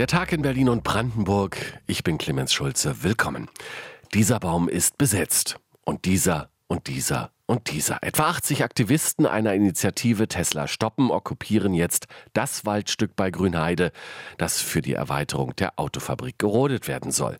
[0.00, 1.78] Der Tag in Berlin und Brandenburg.
[1.86, 3.02] Ich bin Clemens Schulze.
[3.02, 3.50] Willkommen.
[4.14, 5.60] Dieser Baum ist besetzt.
[5.84, 7.98] Und dieser und dieser und dieser.
[8.02, 13.90] Etwa 80 Aktivisten einer Initiative Tesla Stoppen okkupieren jetzt das Waldstück bei Grünheide,
[14.38, 17.38] das für die Erweiterung der Autofabrik gerodet werden soll.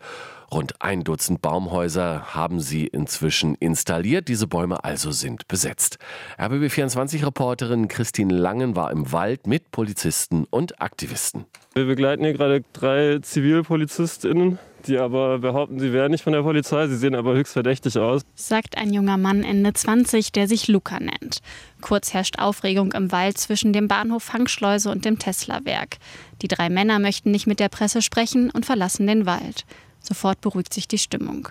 [0.52, 4.26] Rund ein Dutzend Baumhäuser haben sie inzwischen installiert.
[4.26, 5.98] Diese Bäume also sind besetzt.
[6.40, 11.44] RBB24-Reporterin Christine Langen war im Wald mit Polizisten und Aktivisten.
[11.74, 16.86] Wir begleiten hier gerade drei ZivilpolizistInnen, die aber behaupten, sie wären nicht von der Polizei.
[16.88, 18.22] Sie sehen aber höchst verdächtig aus.
[18.34, 21.38] Sagt ein junger Mann Ende 20, der sich Luca nennt.
[21.80, 25.98] Kurz herrscht Aufregung im Wald zwischen dem Bahnhof Fangschleuse und dem Tesla-Werk.
[26.42, 29.64] Die drei Männer möchten nicht mit der Presse sprechen und verlassen den Wald.
[30.00, 31.48] Sofort beruhigt sich die Stimmung.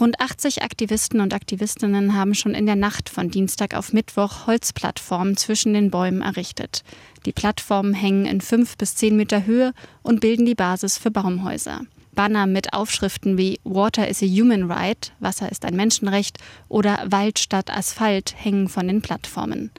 [0.00, 5.36] Rund 80 Aktivisten und Aktivistinnen haben schon in der Nacht von Dienstag auf Mittwoch Holzplattformen
[5.36, 6.84] zwischen den Bäumen errichtet.
[7.26, 9.72] Die Plattformen hängen in fünf bis zehn Meter Höhe
[10.02, 11.80] und bilden die Basis für Baumhäuser.
[12.18, 17.38] Banner mit Aufschriften wie Water is a Human Right, Wasser ist ein Menschenrecht oder Wald
[17.38, 19.70] statt Asphalt hängen von den Plattformen.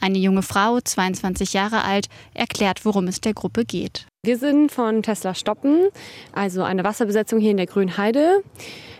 [0.00, 4.08] Eine junge Frau, 22 Jahre alt, erklärt, worum es der Gruppe geht.
[4.24, 5.86] Wir sind von Tesla Stoppen,
[6.32, 8.42] also eine Wasserbesetzung hier in der Grünheide.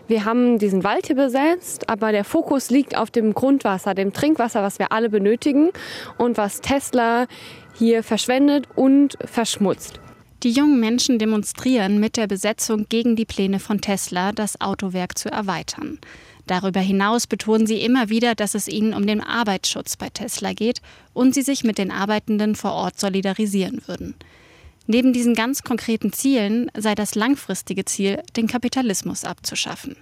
[0.07, 4.63] Wir haben diesen Wald hier besetzt, aber der Fokus liegt auf dem Grundwasser, dem Trinkwasser,
[4.63, 5.71] was wir alle benötigen
[6.17, 7.27] und was Tesla
[7.77, 9.99] hier verschwendet und verschmutzt.
[10.43, 15.31] Die jungen Menschen demonstrieren mit der Besetzung gegen die Pläne von Tesla, das Autowerk zu
[15.31, 15.97] erweitern.
[16.45, 20.81] Darüber hinaus betonen sie immer wieder, dass es ihnen um den Arbeitsschutz bei Tesla geht
[21.13, 24.13] und sie sich mit den Arbeitenden vor Ort solidarisieren würden.
[24.85, 29.97] Neben diesen ganz konkreten Zielen sei das langfristige Ziel, den Kapitalismus abzuschaffen.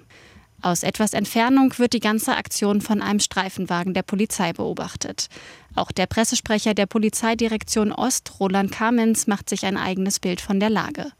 [0.66, 5.27] Aus etwas Entfernung wird die ganze Aktion von einem Streifenwagen der Polizei beobachtet.
[5.75, 10.72] Auch der Pressesprecher der Polizeidirektion Ost, Roland Kamens, macht sich ein eigenes Bild von der
[10.72, 11.11] Lage.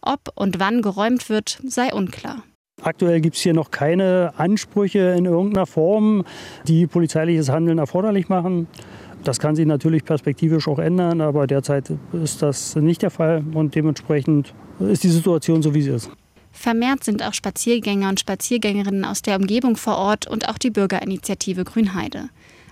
[0.00, 2.44] Ob und wann geräumt wird, sei unklar.
[2.80, 6.24] Aktuell gibt es hier noch keine Ansprüche in irgendeiner Form,
[6.66, 8.68] die polizeiliches Handeln erforderlich machen.
[9.22, 13.74] Das kann sich natürlich perspektivisch auch ändern, aber derzeit ist das nicht der Fall und
[13.74, 16.10] dementsprechend ist die Situation so, wie sie ist.
[16.54, 21.64] Vermehrt sind auch Spaziergänger und Spaziergängerinnen aus der Umgebung vor Ort und auch die Bürgerinitiative
[21.64, 22.30] Grünheide.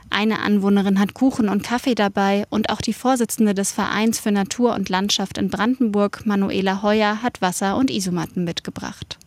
[0.09, 4.75] Eine Anwohnerin hat Kuchen und Kaffee dabei und auch die Vorsitzende des Vereins für Natur
[4.75, 9.19] und Landschaft in Brandenburg, Manuela Heuer, hat Wasser und Isomatten mitgebracht.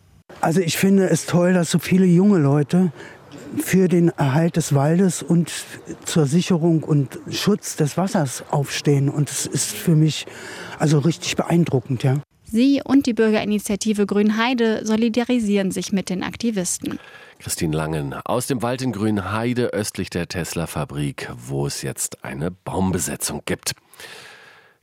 [0.41, 2.91] Also ich finde es toll, dass so viele junge Leute
[3.57, 5.51] für den Erhalt des Waldes und
[6.05, 9.09] zur Sicherung und Schutz des Wassers aufstehen.
[9.09, 10.25] Und es ist für mich
[10.79, 12.21] also richtig beeindruckend, ja.
[12.55, 16.99] Sie und die Bürgerinitiative Grünheide solidarisieren sich mit den Aktivisten.
[17.39, 23.41] Christine Langen aus dem Wald in Grünheide östlich der Tesla-Fabrik, wo es jetzt eine Baumbesetzung
[23.45, 23.73] gibt.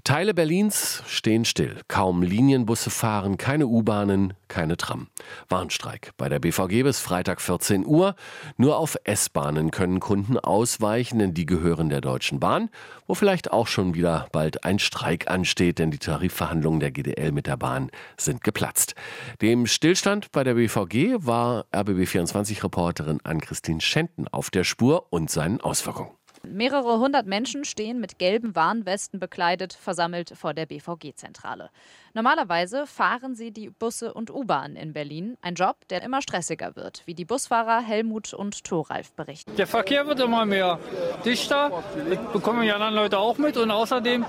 [0.05, 1.81] Teile Berlins stehen still.
[1.87, 5.07] Kaum Linienbusse fahren, keine U-Bahnen, keine Tram.
[5.49, 8.17] Warnstreik bei der BVG bis Freitag 14 Uhr.
[8.57, 12.69] Nur auf S-Bahnen können Kunden ausweichen, denn die gehören der Deutschen Bahn,
[13.07, 17.47] wo vielleicht auch schon wieder bald ein Streik ansteht, denn die Tarifverhandlungen der GDL mit
[17.47, 18.97] der Bahn sind geplatzt.
[19.41, 26.11] Dem Stillstand bei der BVG war RBB24-Reporterin Ann-Christine Schenten auf der Spur und seinen Auswirkungen.
[26.45, 31.71] Mehrere hundert Menschen stehen mit gelben Warnwesten bekleidet, versammelt vor der BVG-Zentrale.
[32.15, 35.37] Normalerweise fahren sie die Busse und U-Bahn in Berlin.
[35.41, 39.55] Ein Job, der immer stressiger wird, wie die Busfahrer Helmut und Thoralf berichten.
[39.57, 40.81] Der Verkehr wird immer mehr
[41.25, 41.83] dichter.
[42.09, 43.57] Das bekommen die anderen Leute auch mit.
[43.57, 44.25] Und außerdem,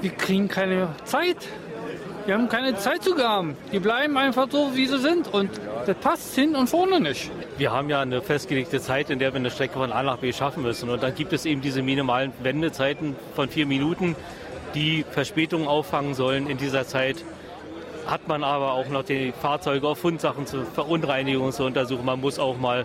[0.00, 1.48] wir kriegen keine Zeit.
[2.26, 3.56] Wir haben keine Zeitzugaben.
[3.72, 5.32] Die bleiben einfach so, wie sie sind.
[5.34, 5.50] Und
[5.86, 7.30] das passt hin und vorne nicht.
[7.58, 10.32] Wir haben ja eine festgelegte Zeit, in der wir eine Strecke von A nach B
[10.32, 10.88] schaffen müssen.
[10.88, 14.16] Und dann gibt es eben diese minimalen Wendezeiten von vier Minuten,
[14.74, 16.48] die Verspätungen auffangen sollen.
[16.48, 17.24] In dieser Zeit
[18.06, 22.04] hat man aber auch noch die Fahrzeuge auf Fundsachen zur Verunreinigung zu untersuchen.
[22.04, 22.84] Man muss auch mal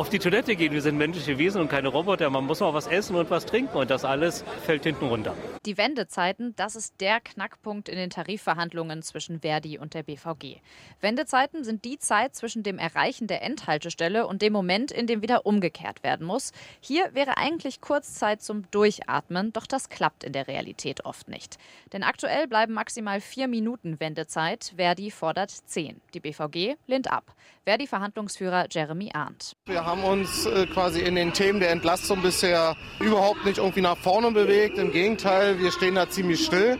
[0.00, 0.72] auf die Toilette gehen.
[0.72, 2.30] Wir sind menschliche Wesen und keine Roboter.
[2.30, 5.36] Man muss auch was essen und was trinken und das alles fällt hinten runter.
[5.66, 10.56] Die Wendezeiten, das ist der Knackpunkt in den Tarifverhandlungen zwischen Verdi und der BVG.
[11.02, 15.44] Wendezeiten sind die Zeit zwischen dem Erreichen der Endhaltestelle und dem Moment, in dem wieder
[15.44, 16.52] umgekehrt werden muss.
[16.80, 21.58] Hier wäre eigentlich Kurzzeit zum Durchatmen, doch das klappt in der Realität oft nicht.
[21.92, 24.72] Denn aktuell bleiben maximal vier Minuten Wendezeit.
[24.76, 26.00] Verdi fordert zehn.
[26.14, 27.34] Die BVG lehnt ab.
[27.64, 29.54] Verdi-Verhandlungsführer Jeremy Arndt.
[29.66, 33.96] Wir haben uns äh, quasi in den Themen der Entlastung bisher überhaupt nicht irgendwie nach
[33.96, 34.78] vorne bewegt.
[34.78, 36.78] Im Gegenteil, wir stehen da ziemlich still.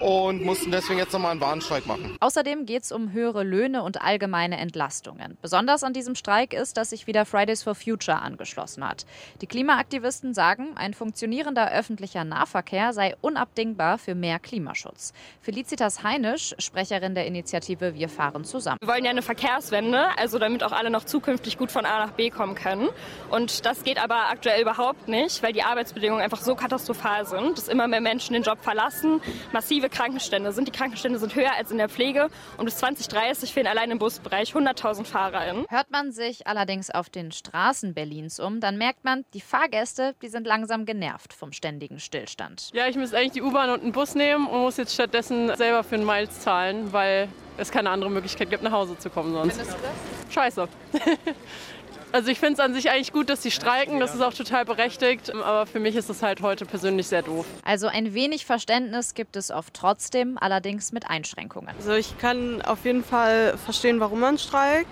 [0.00, 2.16] Und mussten deswegen jetzt nochmal einen Warnstreik machen.
[2.20, 5.38] Außerdem geht es um höhere Löhne und allgemeine Entlastungen.
[5.40, 9.06] Besonders an diesem Streik ist, dass sich wieder Fridays for Future angeschlossen hat.
[9.40, 15.12] Die Klimaaktivisten sagen, ein funktionierender öffentlicher Nahverkehr sei unabdingbar für mehr Klimaschutz.
[15.40, 18.78] Felicitas Heinisch, Sprecherin der Initiative Wir fahren zusammen.
[18.80, 22.12] Wir wollen ja eine Verkehrswende, also damit auch alle noch zukünftig gut von A nach
[22.12, 22.88] B kommen können.
[23.30, 27.68] Und das geht aber aktuell überhaupt nicht, weil die Arbeitsbedingungen einfach so katastrophal sind, dass
[27.68, 29.20] immer mehr Menschen den Job verlassen,
[29.52, 30.68] massive Krankenstände sind.
[30.68, 34.54] Die Krankenstände sind höher als in der Pflege und bis 2030 fehlen allein im Busbereich
[34.54, 35.66] 100.000 FahrerInnen.
[35.68, 40.28] Hört man sich allerdings auf den Straßen Berlins um, dann merkt man, die Fahrgäste, die
[40.28, 42.70] sind langsam genervt vom ständigen Stillstand.
[42.72, 45.84] Ja, ich müsste eigentlich die U-Bahn und einen Bus nehmen und muss jetzt stattdessen selber
[45.84, 49.56] für einen Miles zahlen, weil es keine andere Möglichkeit gibt, nach Hause zu kommen sonst.
[49.56, 50.34] Findest du das?
[50.34, 50.68] Scheiße.
[52.14, 54.64] Also ich finde es an sich eigentlich gut, dass sie streiken, das ist auch total
[54.64, 57.44] berechtigt, aber für mich ist es halt heute persönlich sehr doof.
[57.64, 61.74] Also ein wenig Verständnis gibt es oft trotzdem, allerdings mit Einschränkungen.
[61.76, 64.86] Also ich kann auf jeden Fall verstehen, warum man streikt.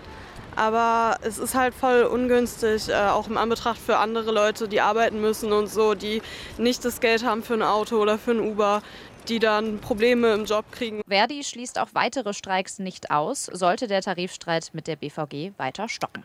[0.57, 5.21] Aber es ist halt voll ungünstig, äh, auch im Anbetracht für andere Leute, die arbeiten
[5.21, 6.23] müssen und so, die
[6.59, 8.83] nicht das Geld haben für ein Auto oder für ein Uber,
[9.29, 11.03] die dann Probleme im Job kriegen.
[11.07, 16.25] Verdi schließt auch weitere Streiks nicht aus, sollte der Tarifstreit mit der BVG weiter stocken.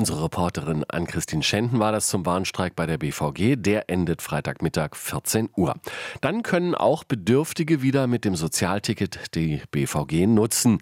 [0.00, 3.56] Unsere Reporterin Ann-Christine Schenten war das zum Warnstreik bei der BVG.
[3.56, 5.74] Der endet Freitagmittag 14 Uhr.
[6.22, 10.78] Dann können auch Bedürftige wieder mit dem Sozialticket die BVG nutzen.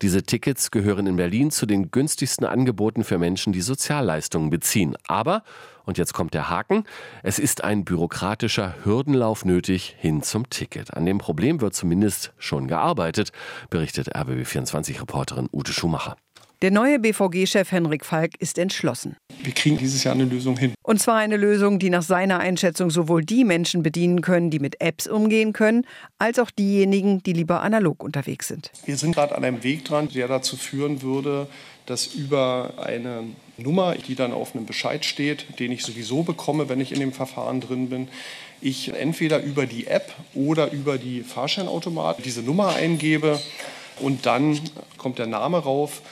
[0.00, 4.96] Diese Tickets gehören in Berlin zu den günstigsten Angeboten für Menschen, die Sozialleistungen beziehen.
[5.06, 5.42] Aber,
[5.84, 6.84] und jetzt kommt der Haken,
[7.22, 10.94] es ist ein bürokratischer Hürdenlauf nötig hin zum Ticket.
[10.94, 13.32] An dem Problem wird zumindest schon gearbeitet,
[13.68, 16.16] berichtet RBB24-Reporterin Ute Schumacher.
[16.62, 19.16] Der neue BVG-Chef Henrik Falk ist entschlossen.
[19.42, 20.74] Wir kriegen dieses Jahr eine Lösung hin.
[20.84, 24.80] Und zwar eine Lösung, die nach seiner Einschätzung sowohl die Menschen bedienen können, die mit
[24.80, 25.84] Apps umgehen können,
[26.20, 28.70] als auch diejenigen, die lieber analog unterwegs sind.
[28.84, 31.48] Wir sind gerade an einem Weg dran, der dazu führen würde,
[31.86, 33.24] dass über eine
[33.56, 37.12] Nummer, die dann auf einem Bescheid steht, den ich sowieso bekomme, wenn ich in dem
[37.12, 38.06] Verfahren drin bin,
[38.60, 43.40] ich entweder über die App oder über die Fahrscheinautomat diese Nummer eingebe
[43.98, 44.60] und dann
[44.96, 46.02] kommt der Name rauf.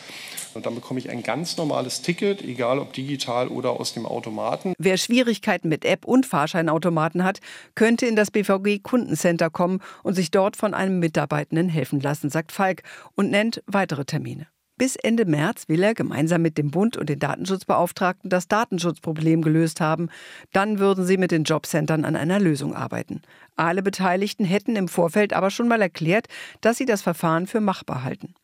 [0.55, 4.75] Und dann bekomme ich ein ganz normales Ticket, egal ob digital oder aus dem Automaten.
[4.79, 7.41] Wer Schwierigkeiten mit App und Fahrscheinautomaten hat,
[7.75, 12.53] könnte in das BVG Kundencenter kommen und sich dort von einem Mitarbeitenden helfen lassen, sagt
[12.53, 12.83] Falk
[13.15, 14.47] und nennt weitere Termine.
[14.81, 19.79] Bis Ende März will er gemeinsam mit dem Bund und den Datenschutzbeauftragten das Datenschutzproblem gelöst
[19.79, 20.09] haben.
[20.55, 23.21] Dann würden sie mit den Jobcentern an einer Lösung arbeiten.
[23.57, 26.29] Alle Beteiligten hätten im Vorfeld aber schon mal erklärt,
[26.63, 28.35] dass sie das Verfahren für machbar halten.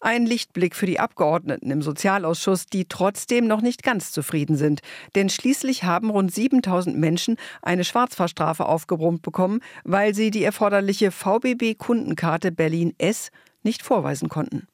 [0.00, 4.80] Ein Lichtblick für die Abgeordneten im Sozialausschuss, die trotzdem noch nicht ganz zufrieden sind.
[5.16, 12.52] Denn schließlich haben rund 7000 Menschen eine Schwarzfahrstrafe aufgebrummt bekommen, weil sie die erforderliche VBB-Kundenkarte
[12.52, 13.30] Berlin S
[13.64, 14.68] nicht vorweisen konnten.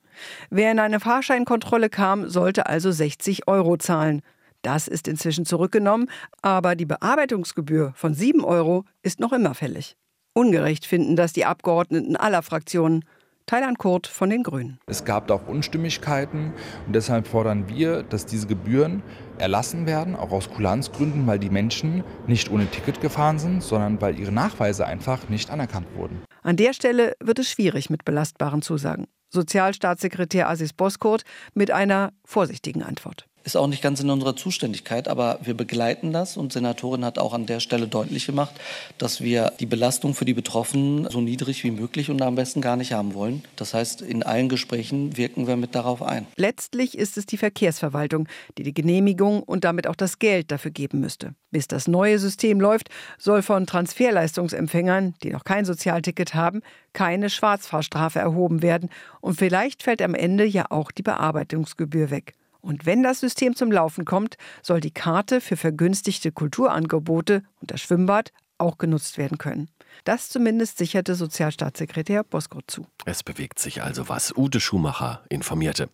[0.50, 4.21] Wer in eine Fahrscheinkontrolle kam, sollte also 60 Euro zahlen.
[4.62, 6.11] Das ist inzwischen zurückgenommen,
[6.43, 9.97] aber die Bearbeitungsgebühr von 7 Euro ist noch immer fällig.
[10.32, 13.05] Ungerecht finden das die Abgeordneten aller Fraktionen.
[13.46, 14.79] Thailand Kurt von den Grünen.
[14.87, 16.55] Es gab da auch Unstimmigkeiten
[16.87, 19.02] und deshalb fordern wir, dass diese Gebühren
[19.38, 24.19] erlassen werden, auch aus Kulanzgründen, weil die Menschen nicht ohne Ticket gefahren sind, sondern weil
[24.19, 26.23] ihre Nachweise einfach nicht anerkannt wurden.
[26.43, 29.06] An der Stelle wird es schwierig mit belastbaren Zusagen.
[29.31, 31.25] Sozialstaatssekretär Asis Boskurt
[31.55, 36.37] mit einer vorsichtigen Antwort ist auch nicht ganz in unserer Zuständigkeit, aber wir begleiten das
[36.37, 38.55] und Senatorin hat auch an der Stelle deutlich gemacht,
[38.99, 42.76] dass wir die Belastung für die Betroffenen so niedrig wie möglich und am besten gar
[42.76, 43.44] nicht haben wollen.
[43.56, 46.26] Das heißt, in allen Gesprächen wirken wir mit darauf ein.
[46.37, 51.00] Letztlich ist es die Verkehrsverwaltung, die die Genehmigung und damit auch das Geld dafür geben
[51.00, 51.35] müsste.
[51.50, 52.88] Bis das neue System läuft,
[53.19, 56.62] soll von Transferleistungsempfängern, die noch kein Sozialticket haben,
[56.95, 58.88] keine Schwarzfahrstrafe erhoben werden
[59.21, 62.35] und vielleicht fällt am Ende ja auch die Bearbeitungsgebühr weg.
[62.64, 67.83] Und wenn das System zum Laufen kommt, soll die Karte für vergünstigte Kulturangebote und das
[67.83, 69.68] Schwimmbad auch genutzt werden können.
[70.04, 72.87] Das zumindest sicherte Sozialstaatssekretär Boskurt zu.
[73.04, 74.37] Es bewegt sich also was.
[74.37, 75.90] Ute Schumacher informierte.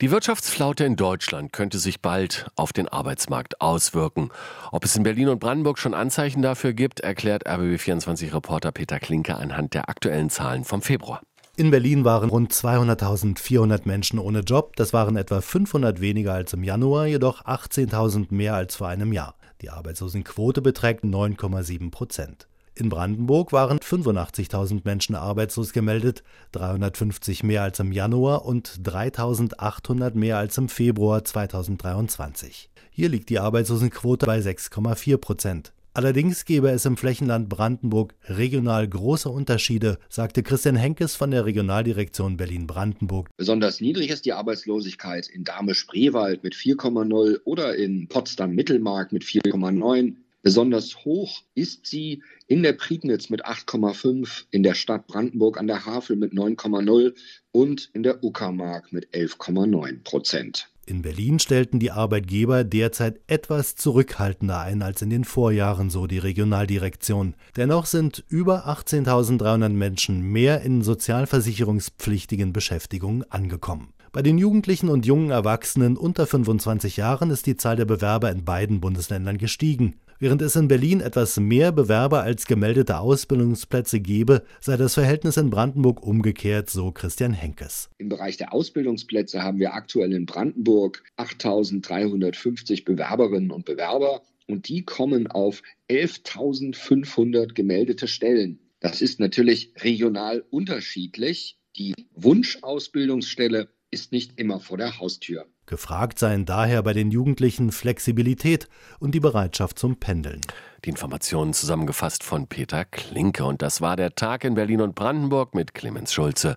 [0.00, 4.30] Die Wirtschaftsflaute in Deutschland könnte sich bald auf den Arbeitsmarkt auswirken.
[4.72, 9.72] Ob es in Berlin und Brandenburg schon Anzeichen dafür gibt, erklärt RBB24-Reporter Peter Klinke anhand
[9.72, 11.22] der aktuellen Zahlen vom Februar.
[11.58, 14.76] In Berlin waren rund 200.400 Menschen ohne Job.
[14.76, 19.36] Das waren etwa 500 weniger als im Januar, jedoch 18.000 mehr als vor einem Jahr.
[19.62, 22.46] Die Arbeitslosenquote beträgt 9,7 Prozent.
[22.74, 26.22] In Brandenburg waren 85.000 Menschen arbeitslos gemeldet,
[26.52, 32.68] 350 mehr als im Januar und 3.800 mehr als im Februar 2023.
[32.90, 35.72] Hier liegt die Arbeitslosenquote bei 6,4 Prozent.
[35.96, 42.36] Allerdings gebe es im Flächenland Brandenburg regional große Unterschiede, sagte Christian Henkes von der Regionaldirektion
[42.36, 43.30] Berlin-Brandenburg.
[43.38, 50.16] Besonders niedrig ist die Arbeitslosigkeit in Dahme-Spreewald mit 4,0 oder in Potsdam-Mittelmark mit 4,9.
[50.42, 55.86] Besonders hoch ist sie in der Prignitz mit 8,5, in der Stadt Brandenburg an der
[55.86, 57.14] Havel mit 9,0
[57.52, 60.68] und in der Uckermark mit 11,9 Prozent.
[60.88, 66.18] In Berlin stellten die Arbeitgeber derzeit etwas zurückhaltender ein als in den Vorjahren, so die
[66.18, 67.34] Regionaldirektion.
[67.56, 73.94] Dennoch sind über 18.300 Menschen mehr in sozialversicherungspflichtigen Beschäftigungen angekommen.
[74.12, 78.44] Bei den Jugendlichen und jungen Erwachsenen unter 25 Jahren ist die Zahl der Bewerber in
[78.44, 79.96] beiden Bundesländern gestiegen.
[80.18, 85.50] Während es in Berlin etwas mehr Bewerber als gemeldete Ausbildungsplätze gebe, sei das Verhältnis in
[85.50, 87.90] Brandenburg umgekehrt, so Christian Henkes.
[87.98, 94.84] Im Bereich der Ausbildungsplätze haben wir aktuell in Brandenburg 8.350 Bewerberinnen und Bewerber und die
[94.84, 98.60] kommen auf 11.500 gemeldete Stellen.
[98.80, 101.58] Das ist natürlich regional unterschiedlich.
[101.76, 105.46] Die Wunschausbildungsstelle ist nicht immer vor der Haustür.
[105.66, 108.68] Gefragt seien daher bei den Jugendlichen Flexibilität
[109.00, 110.40] und die Bereitschaft zum Pendeln.
[110.84, 113.44] Die Informationen zusammengefasst von Peter Klinke.
[113.44, 116.56] Und das war der Tag in Berlin und Brandenburg mit Clemens Schulze.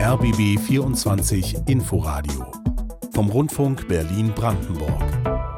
[0.00, 2.52] RBB 24 Inforadio
[3.14, 5.57] vom Rundfunk Berlin-Brandenburg.